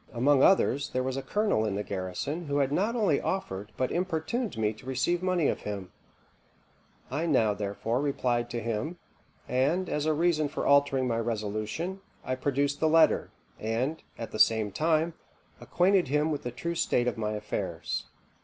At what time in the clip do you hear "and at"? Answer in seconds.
13.59-14.31